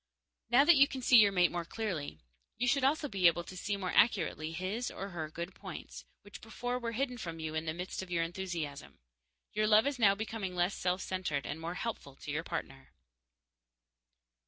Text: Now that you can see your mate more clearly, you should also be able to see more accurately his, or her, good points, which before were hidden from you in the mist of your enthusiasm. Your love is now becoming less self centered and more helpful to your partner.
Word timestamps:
Now 0.49 0.65
that 0.65 0.77
you 0.77 0.87
can 0.87 1.03
see 1.03 1.17
your 1.19 1.31
mate 1.31 1.51
more 1.51 1.63
clearly, 1.63 2.17
you 2.57 2.67
should 2.67 2.83
also 2.83 3.07
be 3.07 3.27
able 3.27 3.43
to 3.43 3.55
see 3.55 3.77
more 3.77 3.91
accurately 3.91 4.51
his, 4.51 4.89
or 4.89 5.09
her, 5.09 5.29
good 5.29 5.53
points, 5.53 6.05
which 6.23 6.41
before 6.41 6.79
were 6.79 6.93
hidden 6.93 7.19
from 7.19 7.39
you 7.39 7.53
in 7.53 7.65
the 7.65 7.73
mist 7.75 8.01
of 8.01 8.09
your 8.09 8.23
enthusiasm. 8.23 8.97
Your 9.53 9.67
love 9.67 9.85
is 9.85 9.99
now 9.99 10.15
becoming 10.15 10.55
less 10.55 10.73
self 10.73 11.01
centered 11.03 11.45
and 11.45 11.61
more 11.61 11.75
helpful 11.75 12.15
to 12.15 12.31
your 12.31 12.43
partner. 12.43 12.89